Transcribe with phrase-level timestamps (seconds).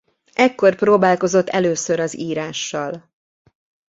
[0.33, 3.11] Ekkor próbálkozott először az írással.